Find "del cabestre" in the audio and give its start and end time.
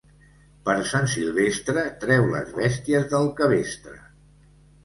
3.15-3.99